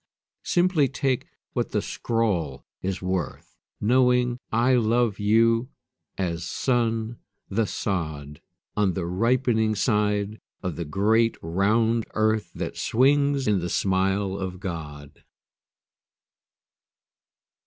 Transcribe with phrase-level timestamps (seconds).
[0.45, 5.69] Simply take what the scrawl is worth Knowing I love you
[6.17, 8.41] as sun the sod
[8.75, 14.59] On the ripening side of the great round earth That swings in the smile of
[14.59, 15.23] God.